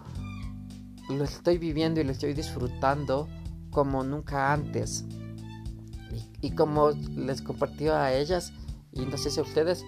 lo 1.09 1.23
estoy 1.23 1.57
viviendo 1.57 1.99
y 1.99 2.03
lo 2.03 2.11
estoy 2.11 2.33
disfrutando 2.33 3.27
como 3.71 4.03
nunca 4.03 4.53
antes. 4.53 5.05
Y, 6.41 6.51
como 6.51 6.91
les 6.91 7.41
compartí 7.41 7.87
a 7.87 8.13
ellas, 8.13 8.53
y 8.91 9.01
no 9.05 9.17
sé 9.17 9.31
si 9.31 9.39
a 9.39 9.43
ustedes, 9.43 9.83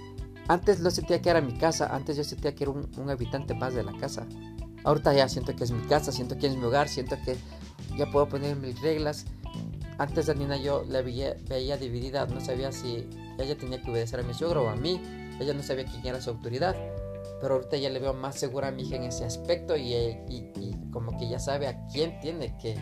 antes 0.47 0.79
lo 0.79 0.89
sentía 0.89 1.21
que 1.21 1.29
era 1.29 1.41
mi 1.41 1.57
casa, 1.57 1.93
antes 1.93 2.17
yo 2.17 2.23
sentía 2.23 2.55
que 2.55 2.63
era 2.63 2.71
un, 2.71 2.89
un 2.97 3.09
habitante 3.09 3.53
más 3.53 3.73
de 3.73 3.83
la 3.83 3.93
casa. 3.97 4.25
Ahorita 4.85 5.13
ya 5.13 5.27
siento 5.27 5.55
que 5.55 5.63
es 5.63 5.71
mi 5.71 5.81
casa, 5.87 6.11
siento 6.11 6.37
que 6.37 6.45
es 6.45 6.55
mi 6.55 6.63
hogar, 6.63 6.87
siento 6.87 7.17
que 7.25 7.35
ya 7.97 8.05
puedo 8.11 8.29
poner 8.29 8.55
mis 8.55 8.79
reglas. 8.81 9.25
Antes 9.97 10.27
de 10.27 10.35
Nina 10.35 10.57
yo 10.57 10.83
la 10.87 11.01
veía, 11.01 11.35
veía, 11.49 11.75
dividida, 11.75 12.27
no 12.27 12.39
sabía 12.39 12.71
si 12.71 13.09
ella 13.39 13.57
tenía 13.57 13.81
que 13.81 13.89
obedecer 13.89 14.19
a 14.19 14.23
mi 14.23 14.35
suegro 14.35 14.63
o 14.65 14.69
a 14.69 14.75
mí. 14.75 15.01
Ella 15.39 15.53
no 15.55 15.63
sabía 15.63 15.85
quién 15.85 16.05
era 16.05 16.21
su 16.21 16.29
autoridad. 16.29 16.75
Pero 17.41 17.55
ahorita 17.55 17.77
ya 17.77 17.89
le 17.89 17.99
veo 17.99 18.13
más 18.13 18.35
segura 18.35 18.67
a 18.67 18.71
mi 18.71 18.83
hija 18.83 18.95
en 18.97 19.03
ese 19.03 19.25
aspecto 19.25 19.75
y, 19.75 19.93
y, 19.93 20.75
como 20.91 21.17
que 21.17 21.27
ya 21.27 21.39
sabe 21.39 21.67
a 21.67 21.85
quién 21.87 22.19
tiene 22.19 22.55
que 22.57 22.77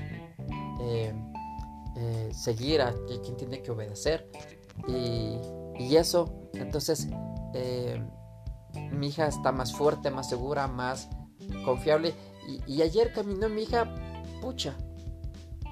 eh, 0.81 1.13
eh, 1.95 2.29
seguir, 2.33 2.81
a 2.81 2.93
quién 3.23 3.37
tiene 3.37 3.61
que 3.61 3.71
obedecer. 3.71 4.29
Y, 4.87 5.39
y 5.79 5.95
eso, 5.95 6.49
entonces 6.53 7.07
eh, 7.53 8.03
mi 8.91 9.07
hija 9.07 9.27
está 9.27 9.51
más 9.51 9.73
fuerte, 9.73 10.11
más 10.11 10.29
segura, 10.29 10.67
más 10.67 11.09
confiable. 11.65 12.13
Y, 12.67 12.81
ayer 12.81 13.13
caminó 13.13 13.47
mi 13.49 13.63
hija, 13.63 13.93
pucha, 14.41 14.75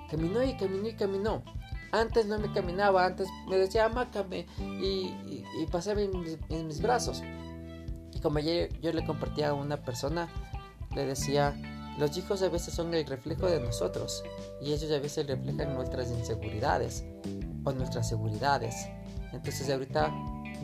caminó 0.09 0.43
y 0.43 0.55
caminó 0.55 0.87
y 0.87 0.93
caminó. 0.93 1.43
Antes 1.91 2.25
no 2.25 2.39
me 2.39 2.51
caminaba, 2.53 3.05
antes 3.05 3.27
me 3.49 3.57
decía, 3.57 3.85
amácame 3.85 4.45
y, 4.59 5.13
y, 5.59 5.67
pasaba 5.69 6.01
en 6.01 6.67
mis, 6.67 6.81
brazos. 6.81 7.21
Y 8.13 8.19
como 8.21 8.37
ayer 8.37 8.69
yo 8.79 8.93
le 8.93 9.05
compartía 9.05 9.49
a 9.49 9.53
una 9.53 9.83
persona, 9.83 10.29
le 10.95 11.05
decía, 11.05 11.53
los 11.97 12.15
hijos 12.17 12.41
a 12.41 12.49
veces 12.49 12.73
son 12.73 12.93
el 12.93 13.05
reflejo 13.05 13.47
de 13.47 13.59
nosotros 13.59 14.23
y 14.61 14.71
ellos 14.71 14.89
a 14.91 14.99
veces 14.99 15.27
reflejan 15.27 15.73
nuestras 15.73 16.09
inseguridades 16.11 17.03
o 17.65 17.71
nuestras 17.73 18.07
seguridades. 18.07 18.87
Entonces 19.33 19.69
ahorita 19.69 20.09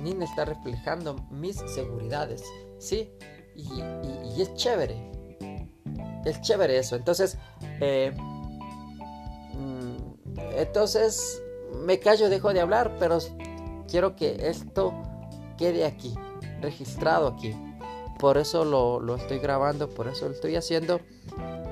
Nina 0.01 0.25
está 0.25 0.45
reflejando 0.45 1.15
mis 1.31 1.57
seguridades, 1.57 2.43
¿sí? 2.79 3.09
Y, 3.57 4.41
es 4.41 4.53
chévere. 4.55 4.95
Es 6.25 6.39
chévere 6.41 6.77
eso. 6.77 6.95
Entonces, 6.95 7.37
eh, 7.81 8.15
mm, 9.53 10.39
entonces 10.57 11.41
me 11.85 11.99
callo, 11.99 12.29
dejo 12.29 12.53
de 12.53 12.61
hablar, 12.61 12.95
pero 12.99 13.17
quiero 13.89 14.15
que 14.15 14.47
esto 14.47 14.93
quede 15.57 15.85
aquí, 15.85 16.13
registrado 16.61 17.27
aquí. 17.27 17.55
Por 18.19 18.37
eso 18.37 18.65
lo, 18.65 19.15
estoy 19.15 19.39
grabando, 19.39 19.89
por 19.89 20.07
eso 20.07 20.27
lo 20.27 20.33
estoy 20.33 20.55
haciendo. 20.55 20.99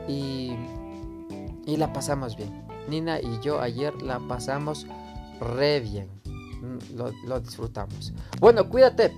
Y, 0.07 0.53
y 1.65 1.77
la 1.77 1.91
pasamos 1.93 2.35
bien. 2.35 2.65
Nina 2.87 3.19
y 3.19 3.39
yo 3.41 3.59
ayer 3.59 3.99
la 4.01 4.19
pasamos 4.19 4.85
re 5.39 5.79
bien. 5.79 6.07
Mm, 6.61 6.95
lo, 6.95 7.11
lo 7.27 7.39
disfrutamos. 7.39 8.13
Bueno, 8.39 8.69
cuídate. 8.69 9.11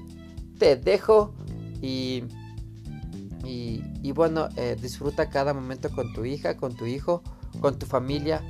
Te 0.57 0.75
dejo 0.75 1.33
y 1.81 2.24
y, 3.48 4.12
bueno, 4.12 4.50
eh, 4.56 4.75
disfruta 4.80 5.30
cada 5.30 5.54
momento 5.54 5.89
con 5.89 6.13
tu 6.13 6.25
hija, 6.25 6.58
con 6.58 6.75
tu 6.75 6.86
hijo, 6.86 7.24
con 7.62 7.80
tu 7.80 7.86
familia, 7.86 8.42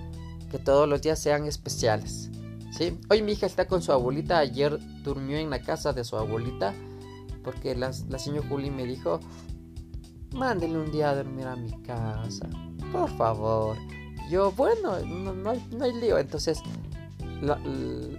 que 0.51 0.59
todos 0.59 0.87
los 0.87 1.01
días 1.01 1.21
sean 1.21 1.45
especiales. 1.45 2.29
¿sí? 2.71 2.97
Hoy 3.09 3.21
mi 3.21 3.33
hija 3.33 3.45
está 3.45 3.67
con 3.67 3.81
su 3.81 3.91
abuelita, 3.91 4.39
ayer 4.39 4.79
durmió 5.03 5.37
en 5.37 5.49
la 5.49 5.61
casa 5.61 5.93
de 5.93 6.03
su 6.03 6.17
abuelita, 6.17 6.73
porque 7.43 7.75
la, 7.75 7.91
la 8.09 8.19
señora 8.19 8.47
Juli 8.47 8.71
me 8.71 8.85
dijo, 8.85 9.19
mándele 10.33 10.77
un 10.77 10.91
día 10.91 11.09
a 11.09 11.15
dormir 11.15 11.45
a 11.47 11.55
mi 11.55 11.71
casa. 11.83 12.47
por 12.91 13.09
favor. 13.17 13.77
Yo, 14.29 14.51
bueno, 14.51 14.99
no, 14.99 15.49
hay, 15.49 15.65
no 15.71 15.85
hay, 15.85 15.93
lío. 15.93 16.17
Entonces, 16.17 16.61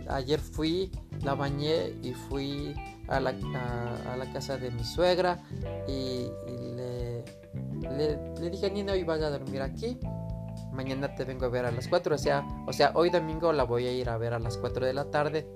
ayer 0.08 0.40
fui, 0.40 0.90
la 1.22 1.34
bañé 1.34 1.94
y 2.02 2.12
fui 2.12 2.74
a 3.08 3.20
la, 3.20 3.30
a, 3.30 4.16
la 4.16 4.32
casa 4.32 4.56
de 4.56 4.70
mi 4.70 4.84
suegra 4.84 5.42
y, 5.86 6.28
le, 6.76 7.24
le, 8.40 8.50
dije, 8.50 8.70
Nina, 8.70 8.92
hoy 8.92 9.04
vas 9.04 9.20
a 9.22 9.30
dormir 9.30 9.62
aquí. 9.62 9.98
Mañana 10.72 11.14
te 11.14 11.24
vengo 11.24 11.46
a 11.46 11.48
ver 11.48 11.64
a 11.64 11.70
las 11.70 11.88
4. 11.88 12.14
O 12.14 12.18
sea, 12.18 12.46
o 12.66 12.72
sea, 12.72 12.92
hoy 12.94 13.10
domingo 13.10 13.52
la 13.52 13.64
voy 13.64 13.86
a 13.86 13.92
ir 13.92 14.08
a 14.08 14.18
ver 14.18 14.34
a 14.34 14.38
las 14.38 14.56
4 14.58 14.86
de 14.86 14.92
la 14.92 15.10
tarde. 15.10 15.46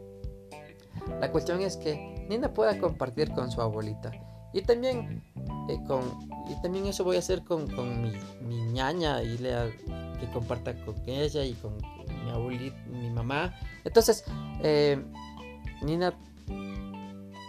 La 1.20 1.30
cuestión 1.30 1.60
es 1.60 1.76
que 1.76 2.26
Nina 2.28 2.52
pueda 2.52 2.78
compartir 2.78 3.32
con 3.32 3.50
su 3.50 3.60
abuelita. 3.60 4.10
Y 4.52 4.62
también, 4.62 5.22
eh, 5.68 5.78
con, 5.86 6.02
y 6.48 6.60
también 6.62 6.86
eso 6.86 7.04
voy 7.04 7.16
a 7.16 7.20
hacer 7.20 7.42
con, 7.44 7.68
con 7.70 8.02
mi, 8.02 8.12
mi, 8.42 8.72
ñaña 8.72 9.22
y 9.22 9.38
le, 9.38 9.72
que 10.20 10.30
comparta 10.32 10.74
con 10.84 10.94
ella 11.06 11.44
y 11.44 11.54
con 11.54 11.78
mi 12.24 12.30
abuelita, 12.30 12.76
mi 12.86 13.10
mamá. 13.10 13.54
Entonces, 13.84 14.24
eh, 14.62 15.02
Nina, 15.82 16.14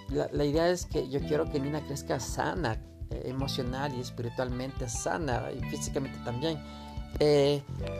la, 0.10 0.46
idea 0.46 0.70
es 0.70 0.86
que 0.86 1.10
yo 1.10 1.20
quiero 1.22 1.50
que 1.52 1.60
Nina 1.60 1.82
crezca 1.82 2.20
sana, 2.20 2.82
eh, 3.10 3.24
emocional 3.26 3.94
y 3.96 4.02
espiritualmente 4.02 4.90
sana 4.90 5.50
y 5.52 5.60
físicamente 5.70 6.18
también. 6.24 6.60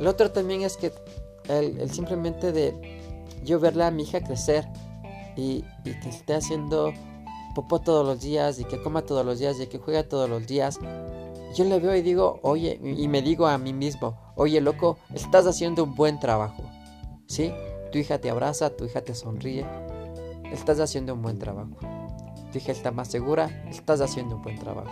lo 0.02 0.10
otro 0.10 0.32
también 0.32 0.62
es 0.62 0.78
que 0.78 0.92
el, 1.50 1.80
el 1.80 1.92
simplemente 1.92 2.52
de 2.52 3.02
yo 3.44 3.60
verla 3.60 3.88
a 3.88 3.92
mi 3.92 4.04
hija 4.04 4.22
crecer 4.22 4.66
y, 5.36 5.64
que 5.84 6.10
esté 6.10 6.36
haciendo 6.36 6.94
popó 7.56 7.80
todos 7.80 8.06
los 8.06 8.22
días 8.22 8.60
y 8.60 8.66
que 8.66 8.82
coma 8.82 9.04
todos 9.04 9.26
los 9.26 9.40
días 9.40 9.60
y 9.60 9.68
que 9.68 9.78
juega 9.78 10.04
todos 10.04 10.30
los 10.30 10.48
días, 10.48 10.80
yo 11.56 11.66
le 11.66 11.80
veo 11.80 11.96
y 11.96 12.02
digo, 12.02 12.40
oye, 12.42 12.80
y 12.82 13.08
me 13.08 13.22
digo 13.22 13.46
a 13.46 13.58
mí 13.58 13.74
mismo, 13.74 14.18
oye 14.36 14.60
loco, 14.60 14.98
estás 15.14 15.46
haciendo 15.46 15.84
un 15.84 15.94
buen 15.94 16.20
trabajo. 16.20 16.63
¿Sí? 17.28 17.54
Tu 17.92 18.00
hija 18.00 18.20
te 18.20 18.30
abraza, 18.30 18.72
tu 18.76 18.86
hija 18.86 19.02
te 19.02 19.16
sonríe, 19.16 19.66
estás 20.52 20.80
haciendo 20.80 21.14
un 21.14 21.22
buen 21.22 21.40
trabajo. 21.40 21.78
Tu 22.52 22.60
hija 22.60 22.72
está 22.72 22.92
más 22.92 23.08
segura, 23.08 23.66
estás 23.70 24.02
haciendo 24.02 24.36
un 24.36 24.42
buen 24.42 24.58
trabajo. 24.58 24.92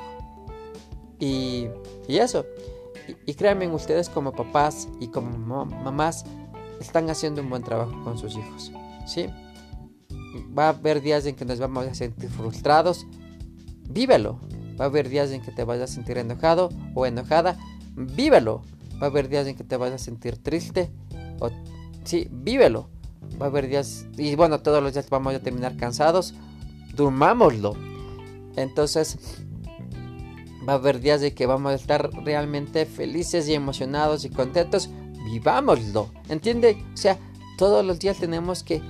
Y, 1.19 1.67
y 2.07 2.17
eso, 2.17 2.45
y, 3.25 3.33
créanme, 3.33 3.67
ustedes 3.67 4.09
como 4.09 4.31
papás 4.31 4.87
y 4.99 5.07
como 5.07 5.65
mamás 5.65 6.25
están 6.79 7.09
haciendo 7.09 7.41
un 7.41 7.49
buen 7.49 7.63
trabajo 7.63 8.03
con 8.03 8.17
sus 8.17 8.35
hijos. 8.35 8.71
¿Sí? 9.05 9.27
Va 10.57 10.65
a 10.65 10.69
haber 10.69 11.01
días 11.01 11.25
en 11.25 11.35
que 11.35 11.45
nos 11.45 11.59
vamos 11.59 11.85
a 11.85 11.93
sentir 11.93 12.29
frustrados. 12.29 13.05
Vívelo. 13.89 14.39
Va 14.79 14.85
a 14.85 14.87
haber 14.87 15.09
días 15.09 15.31
en 15.31 15.41
que 15.41 15.51
te 15.51 15.63
vas 15.63 15.79
a 15.79 15.87
sentir 15.87 16.17
enojado 16.17 16.69
o 16.95 17.05
enojada. 17.05 17.57
Vívelo. 17.95 18.61
Va 19.01 19.07
a 19.07 19.09
haber 19.09 19.29
días 19.29 19.47
en 19.47 19.55
que 19.55 19.63
te 19.63 19.77
vas 19.77 19.91
a 19.91 19.97
sentir 19.97 20.37
triste. 20.37 20.91
O, 21.39 21.49
sí, 22.03 22.27
vívelo. 22.31 22.89
Va 23.41 23.47
a 23.47 23.49
haber 23.49 23.67
días... 23.67 24.05
Y 24.17 24.35
bueno, 24.35 24.61
todos 24.61 24.81
los 24.81 24.93
días 24.93 25.09
vamos 25.09 25.33
a 25.33 25.39
terminar 25.39 25.77
cansados. 25.77 26.33
Durmámoslo. 26.95 27.75
Entonces, 28.55 29.17
va 30.67 30.73
a 30.73 30.75
haber 30.75 30.99
días 30.99 31.21
de 31.21 31.33
que 31.33 31.45
vamos 31.45 31.71
a 31.71 31.75
estar 31.75 32.09
realmente 32.23 32.85
felices 32.85 33.47
y 33.47 33.53
emocionados 33.53 34.25
y 34.25 34.29
contentos. 34.29 34.89
Vivámoslo. 35.25 36.09
¿Entiende? 36.29 36.83
O 36.93 36.97
sea, 36.97 37.17
todos 37.57 37.85
los 37.85 37.99
días 37.99 38.17
tenemos 38.17 38.63
que 38.63 38.81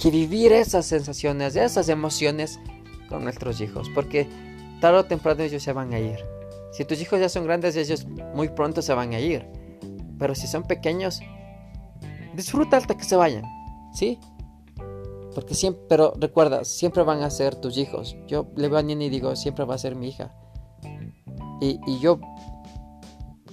que 0.00 0.10
vivir 0.10 0.52
esas 0.52 0.86
sensaciones, 0.86 1.56
esas 1.56 1.88
emociones 1.88 2.60
con 3.08 3.24
nuestros 3.24 3.60
hijos, 3.60 3.90
porque 3.94 4.28
tarde 4.80 4.98
o 4.98 5.04
temprano 5.04 5.42
ellos 5.42 5.62
se 5.62 5.72
van 5.72 5.92
a 5.92 5.98
ir. 5.98 6.18
Si 6.72 6.84
tus 6.84 7.00
hijos 7.00 7.20
ya 7.20 7.28
son 7.28 7.44
grandes, 7.44 7.76
ellos 7.76 8.06
muy 8.34 8.48
pronto 8.48 8.82
se 8.82 8.94
van 8.94 9.14
a 9.14 9.20
ir. 9.20 9.46
Pero 10.18 10.34
si 10.34 10.46
son 10.46 10.64
pequeños, 10.64 11.20
disfruta 12.34 12.76
hasta 12.76 12.96
que 12.96 13.04
se 13.04 13.16
vayan, 13.16 13.44
¿sí? 13.92 14.18
Porque 15.34 15.54
siempre, 15.54 15.82
pero 15.88 16.12
recuerda, 16.16 16.64
siempre 16.64 17.02
van 17.02 17.22
a 17.22 17.30
ser 17.30 17.56
tus 17.56 17.76
hijos. 17.76 18.16
Yo 18.26 18.46
le 18.56 18.68
veo 18.68 18.78
a 18.78 18.82
Nini 18.82 19.06
y 19.06 19.10
digo, 19.10 19.34
siempre 19.36 19.64
va 19.64 19.74
a 19.74 19.78
ser 19.78 19.96
mi 19.96 20.08
hija. 20.08 20.34
Y, 21.60 21.98
yo 21.98 22.20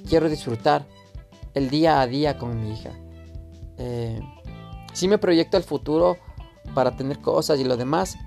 quiero 0.07 0.29
disfrutar 0.29 0.85
el 1.53 1.69
día 1.69 2.01
a 2.01 2.07
día 2.07 2.37
con 2.37 2.59
mi 2.61 2.73
hija. 2.73 2.91
Eh, 3.77 4.19
si 4.93 5.07
me 5.07 5.17
proyecto 5.17 5.57
al 5.57 5.63
futuro 5.63 6.17
para 6.73 6.95
tener 6.95 7.19
cosas 7.19 7.59
y 7.59 7.63
lo 7.63 7.77
demás. 7.77 8.17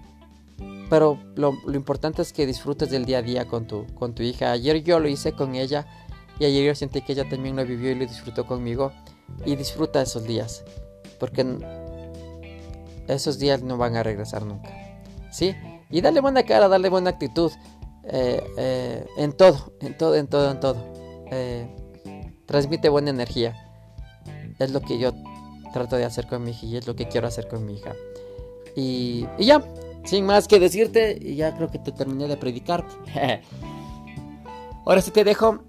Pero 0.91 1.19
lo, 1.35 1.55
importante 1.73 2.23
es 2.23 2.33
que 2.33 2.47
disfrutes 2.47 2.91
del 2.91 3.05
día 3.05 3.19
a 3.19 3.23
día 3.23 3.47
con 3.47 3.67
tu, 3.67 3.87
con 3.95 4.15
tu 4.15 4.23
hija. 4.23 4.53
Ayer 4.53 4.83
yo 4.83 5.01
lo 5.01 5.09
hice 5.09 5.33
con 5.33 5.55
ella 5.55 5.87
y 6.39 6.45
ayer 6.45 6.67
yo 6.67 6.75
sentí 6.75 7.03
que 7.03 7.13
ella 7.13 7.29
también 7.29 7.57
lo 7.57 7.65
vivió 7.65 7.91
y 7.91 7.95
lo 7.95 8.07
disfrutó 8.07 8.47
conmigo. 8.47 8.93
Y 9.45 9.57
disfruta 9.57 10.03
esos 10.03 10.25
días. 10.25 10.65
Porque 11.19 11.45
esos 13.09 13.39
días 13.39 13.63
no 13.63 13.77
van 13.77 13.97
a 13.97 14.03
regresar 14.03 14.45
nunca. 14.45 14.71
¿Sí? 15.31 15.55
Y 15.91 16.01
dale 16.01 16.21
buena 16.21 16.45
cara, 16.45 16.69
dale 16.69 16.89
buena 16.89 17.11
actitud. 17.11 17.53
Eh, 18.05 18.43
eh, 18.57 19.07
en 19.17 19.33
todo, 19.33 19.73
en 19.81 19.97
todo, 19.97 20.17
en 20.17 20.27
todo, 20.27 20.51
en 20.51 20.61
todo. 20.61 20.77
Eh, 21.31 21.69
transmite 22.47 22.89
buena 22.89 23.11
energía. 23.11 23.55
Es 24.59 24.71
lo 24.71 24.81
que 24.81 24.99
yo 24.99 25.13
trato 25.73 25.97
de 25.97 26.05
hacer 26.05 26.27
con 26.27 26.45
mi 26.45 26.53
hija 26.53 26.67
y 26.67 26.77
es 26.77 26.87
lo 26.87 26.95
que 26.95 27.09
quiero 27.09 27.27
hacer 27.27 27.49
con 27.49 27.65
mi 27.65 27.75
hija. 27.75 27.95
Y, 28.77 29.27
ya, 29.39 29.63
sin 30.05 30.27
más 30.27 30.49
que 30.49 30.61
decirte, 30.61 31.19
ya 31.35 31.55
creo 31.57 31.71
que 31.71 31.79
te 31.79 31.93
terminé 31.93 32.29
de 32.29 32.37
predicar. 32.37 32.85
Ahora 34.87 35.01
sí 35.01 35.11
te 35.11 35.25
dejo. 35.25 35.61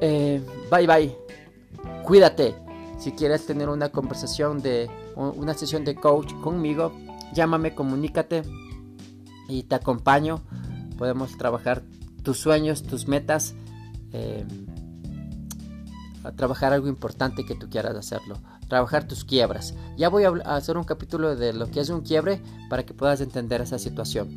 Bye 0.00 0.86
bye. 0.86 1.16
Cuídate. 2.04 2.65
Si 2.98 3.12
quieres 3.12 3.46
tener 3.46 3.68
una 3.68 3.90
conversación 3.90 4.62
de 4.62 4.90
una 5.16 5.54
sesión 5.54 5.84
de 5.84 5.94
coach 5.94 6.32
conmigo, 6.42 6.92
llámame, 7.32 7.74
comunícate 7.74 8.42
y 9.48 9.64
te 9.64 9.74
acompaño. 9.74 10.42
Podemos 10.98 11.36
trabajar 11.36 11.82
tus 12.22 12.38
sueños, 12.38 12.82
tus 12.82 13.06
metas, 13.06 13.54
eh, 14.12 14.44
a 16.24 16.32
trabajar 16.32 16.72
algo 16.72 16.88
importante 16.88 17.44
que 17.44 17.54
tú 17.54 17.68
quieras 17.68 17.94
hacerlo 17.94 18.38
trabajar 18.68 19.06
tus 19.06 19.24
quiebras. 19.24 19.74
Ya 19.96 20.08
voy 20.08 20.24
a 20.24 20.30
hacer 20.56 20.76
un 20.76 20.84
capítulo 20.84 21.36
de 21.36 21.52
lo 21.52 21.70
que 21.70 21.80
es 21.80 21.88
un 21.88 22.00
quiebre 22.00 22.40
para 22.68 22.84
que 22.84 22.94
puedas 22.94 23.20
entender 23.20 23.60
esa 23.60 23.78
situación. 23.78 24.28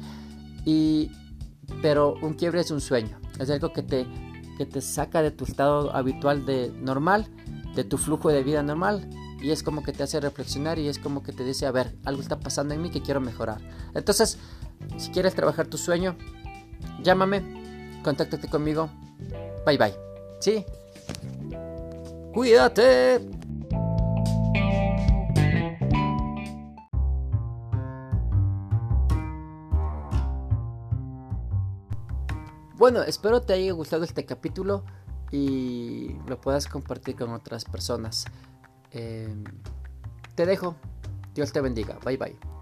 Y, 0.66 1.12
pero 1.82 2.16
un 2.22 2.34
quiebre 2.34 2.62
es 2.62 2.72
un 2.72 2.82
sueño, 2.82 3.20
es 3.40 3.50
algo 3.50 3.74
que 3.74 3.84
te, 3.84 4.06
que 4.58 4.66
te 4.66 4.82
saca 4.82 5.22
de 5.22 5.32
tu 5.32 5.46
estado 5.46 5.96
habitual 5.96 6.46
de 6.46 6.72
normal, 6.82 7.28
de 7.76 7.84
tu 7.84 7.98
flujo 7.98 8.30
de 8.30 8.44
vida 8.44 8.64
normal. 8.64 9.10
Y 9.42 9.52
es 9.52 9.64
como 9.64 9.84
que 9.84 9.94
te 9.94 10.04
hace 10.04 10.20
reflexionar 10.20 10.80
y 10.80 10.90
es 10.90 11.00
como 11.00 11.24
que 11.24 11.32
te 11.32 11.46
dice, 11.46 11.66
a 11.66 11.72
ver, 11.72 11.96
algo 12.04 12.22
está 12.22 12.40
pasando 12.40 12.74
en 12.74 12.82
mí 12.82 12.90
que 12.90 13.02
quiero 13.02 13.22
mejorar. 13.22 13.62
Entonces, 13.94 14.38
si 14.98 15.12
quieres 15.12 15.34
trabajar 15.34 15.68
tu 15.68 15.78
sueño, 15.78 16.18
llámame, 17.02 18.02
contáctate 18.04 18.50
conmigo. 18.50 18.90
Bye 19.66 19.78
bye. 19.78 19.94
¿Sí? 20.40 20.66
Cuídate. 22.34 23.20
Bueno, 32.80 33.04
espero 33.04 33.42
te 33.42 33.52
haya 33.52 33.74
gustado 33.74 34.06
este 34.06 34.26
capítulo 34.26 34.86
y 35.32 36.16
lo 36.28 36.40
puedas 36.40 36.68
compartir 36.68 37.16
con 37.16 37.32
otras 37.32 37.66
personas. 37.66 38.26
Eh, 38.92 39.34
te 40.36 40.46
dejo. 40.46 40.76
Dios 41.34 41.52
te 41.52 41.62
bendiga. 41.62 41.98
Bye 42.04 42.18
bye. 42.18 42.59